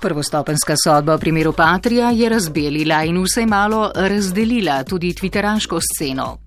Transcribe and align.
Prvostopenska 0.00 0.74
sodba 0.84 1.14
v 1.14 1.20
primeru 1.20 1.52
Patrija 1.52 2.10
je 2.10 2.28
razbelila 2.28 3.02
in 3.04 3.18
vsej 3.20 3.46
malo 3.46 3.90
razdelila 3.94 4.84
tudi 4.84 5.12
twitteraško 5.12 5.80
sceno. 5.80 6.38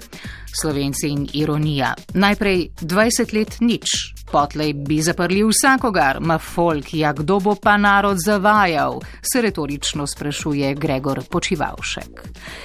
Slovenci 0.62 1.08
in 1.08 1.28
ironija. 1.34 1.94
Najprej 2.14 2.70
20 2.82 3.34
let 3.34 3.58
nič, 3.60 3.90
potlej 4.32 4.74
bi 4.74 5.02
zaprli 5.02 5.44
vsakogar, 5.44 6.20
ma 6.22 6.38
folk, 6.38 6.94
ja 6.94 7.14
kdo 7.14 7.40
bo 7.40 7.56
pa 7.56 7.78
narod 7.78 8.18
zavajal, 8.26 9.00
se 9.22 9.42
retorično 9.42 10.08
sprašuje 10.08 10.74
Gregor 10.76 11.24
Počivalšek. 11.30 12.24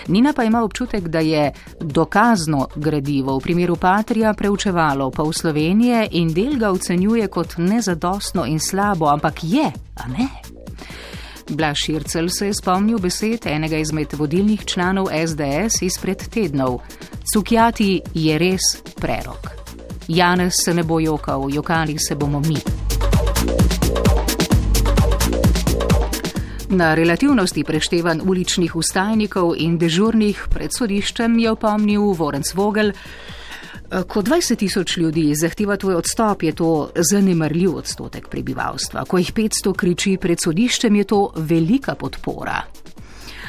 Nina 0.08 0.32
pa 0.32 0.44
ima 0.44 0.62
občutek, 0.62 1.08
da 1.08 1.20
je 1.20 1.52
dokazno 1.80 2.68
gradivo 2.76 3.38
v 3.38 3.42
primeru 3.42 3.76
Patrija 3.76 4.34
preučevalo 4.34 5.10
pa 5.10 5.22
v 5.22 5.32
Slovenije 5.32 6.08
in 6.10 6.32
del 6.32 6.56
ga 6.56 6.70
ocenjuje 6.70 7.28
kot 7.28 7.56
nezadostno 7.56 8.46
in 8.46 8.60
slabo, 8.60 9.08
ampak 9.08 9.44
je, 9.44 9.72
a 9.96 10.08
ne? 10.08 10.28
Blaž 11.48 11.76
Šircel 11.84 12.28
se 12.28 12.46
je 12.46 12.54
spomnil 12.54 12.98
besed 12.98 13.46
enega 13.46 13.76
izmed 13.76 14.12
vodilnih 14.12 14.64
članov 14.64 15.06
SDS 15.26 15.82
izpred 15.82 16.28
tednov. 16.28 16.80
Cukjati 17.32 18.00
je 18.14 18.38
res 18.38 18.60
prerok. 19.00 19.48
Janez 20.08 20.52
se 20.64 20.74
ne 20.74 20.82
bo 20.82 21.00
jokal, 21.00 21.48
jokali 21.50 21.96
se 21.98 22.14
bomo 22.14 22.40
mi. 22.40 22.56
Na 26.68 26.94
relativnosti 26.94 27.64
preštevan 27.64 28.20
uličnih 28.24 28.76
ustajnikov 28.76 29.54
in 29.56 29.78
dežurnih 29.78 30.46
pred 30.50 30.72
sodiščem 30.72 31.38
je 31.38 31.50
opomnil 31.50 32.12
Vorenc 32.12 32.54
Vogel, 32.54 32.92
ko 33.88 34.22
20 34.22 34.56
tisoč 34.56 34.96
ljudi 34.96 35.34
zahteva 35.34 35.76
tvoj 35.76 35.94
odstop, 35.94 36.42
je 36.42 36.52
to 36.52 36.90
zanemrljiv 37.10 37.76
odstotek 37.76 38.28
prebivalstva. 38.28 39.04
Ko 39.04 39.18
jih 39.18 39.32
500 39.32 39.72
kriči 39.76 40.16
pred 40.20 40.38
sodiščem, 40.44 40.96
je 40.96 41.04
to 41.04 41.20
velika 41.36 41.94
podpora. 41.94 42.62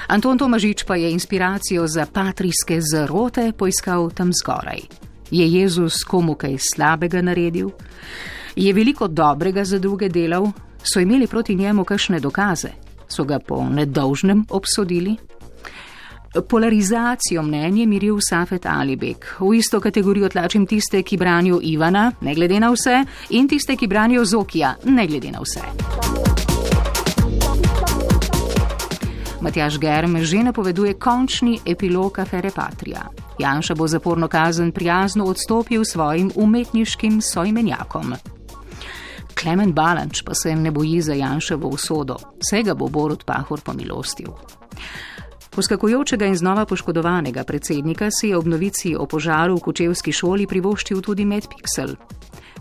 Anton 0.08 0.38
Tomažič 0.38 0.84
pa 0.84 0.96
je 0.96 1.12
inspiracijo 1.12 1.88
za 1.88 2.06
patrijske 2.06 2.80
zarote 2.82 3.52
poiskal 3.52 4.10
tam 4.10 4.32
zgoraj. 4.34 4.80
Je 5.32 5.52
Jezus 5.54 6.04
komu 6.04 6.36
kaj 6.36 6.58
slabega 6.58 7.22
naredil? 7.22 7.70
Je 8.56 8.74
veliko 8.74 9.08
dobrega 9.08 9.66
za 9.66 9.80
druge 9.80 10.10
delal? 10.10 10.52
So 10.84 11.00
imeli 11.00 11.28
proti 11.28 11.56
njemu 11.56 11.84
kakšne 11.84 12.20
dokaze? 12.20 12.70
So 13.08 13.24
ga 13.24 13.40
po 13.40 13.70
nedolžnem 13.70 14.46
obsodili? 14.50 15.18
Polarizacijo 16.50 17.44
mnenje 17.44 17.86
miril 17.86 18.18
Safet 18.30 18.66
Alibek. 18.66 19.36
V 19.40 19.56
isto 19.56 19.80
kategorijo 19.80 20.30
tlačim 20.30 20.66
tiste, 20.66 21.04
ki 21.04 21.18
branijo 21.18 21.60
Ivana, 21.64 22.12
ne 22.22 22.36
glede 22.36 22.60
na 22.60 22.70
vse, 22.72 23.04
in 23.30 23.48
tiste, 23.48 23.76
ki 23.76 23.88
branijo 23.88 24.26
Zokija, 24.26 24.76
ne 24.86 25.08
glede 25.08 25.32
na 25.32 25.40
vse. 25.42 25.62
Matjaš 29.42 29.80
Germ 29.80 30.18
že 30.22 30.44
napoveduje 30.44 30.94
končni 30.94 31.60
epilog 31.66 32.20
afere 32.20 32.52
Patria. 32.52 33.02
Janša 33.40 33.76
bo 33.76 33.88
zaporno 33.88 34.28
kazen 34.28 34.72
prijazno 34.72 35.26
odstopil 35.26 35.86
svojim 35.86 36.32
umetniškim 36.36 37.22
soimenjakom. 37.22 38.14
Klemen 39.42 39.74
Balanč 39.74 40.22
pa 40.26 40.34
se 40.34 40.56
ne 40.56 40.72
boji 40.72 41.02
za 41.02 41.14
Janševo 41.14 41.68
usodo, 41.68 42.16
vsega 42.40 42.74
bo 42.74 42.88
Borod 42.88 43.24
Pahor 43.24 43.62
pomilostil. 43.62 44.28
Poskakujočega 45.50 46.26
in 46.26 46.36
znova 46.36 46.66
poškodovanega 46.66 47.44
predsednika 47.44 48.10
si 48.12 48.28
je 48.28 48.38
ob 48.38 48.48
novici 48.48 48.96
o 48.96 49.06
požaru 49.06 49.56
v 49.56 49.60
Kučevski 49.60 50.12
šoli 50.12 50.48
privoščil 50.48 51.02
tudi 51.02 51.26
Medpixel. 51.26 51.96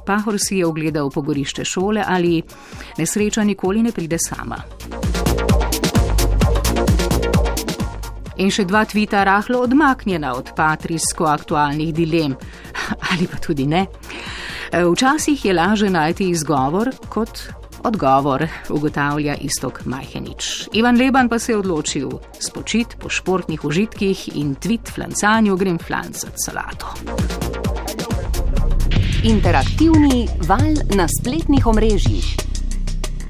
Pahor 0.06 0.38
si 0.40 0.56
je 0.56 0.66
ogledal 0.66 1.10
pogorišče 1.10 1.64
šole 1.64 2.04
ali 2.06 2.42
nesreča 2.98 3.44
nikoli 3.44 3.82
ne 3.82 3.92
pride 3.92 4.16
sama. 4.18 4.56
In 8.38 8.52
še 8.54 8.64
dva 8.64 8.84
tvita 8.86 9.24
rahlo 9.26 9.60
odmaknjena 9.66 10.32
od 10.38 10.52
patrijsko 10.56 11.26
aktualnih 11.26 11.90
dilem. 11.94 12.36
Ali 13.10 13.26
pa 13.26 13.36
tudi 13.42 13.66
ne. 13.66 13.86
Včasih 14.72 15.44
je 15.44 15.54
laže 15.54 15.90
najti 15.90 16.28
izgovor 16.30 16.92
kot 17.08 17.42
Odgovor 17.84 18.46
ugotavlja 18.70 19.34
istok 19.34 19.84
Majhenič. 19.84 20.68
Ivan 20.72 20.96
Leban 20.96 21.28
pa 21.28 21.38
se 21.38 21.52
je 21.52 21.58
odločil 21.58 22.10
spočit 22.40 22.96
po 23.00 23.08
športnih 23.08 23.64
užitkih 23.64 24.36
in 24.36 24.54
tvit 24.54 24.90
flancanju 24.94 25.56
grem 25.56 25.78
flancati 25.78 26.42
salato. 26.44 26.86
Interaktivni 29.24 30.28
val 30.48 30.74
na 30.96 31.06
spletnih 31.20 31.66
omrežjih. 31.66 32.36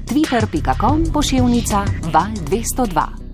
Twitter.com 0.09 1.05
pošiljka 1.13 1.85
val 2.13 2.33
202. 2.49 3.28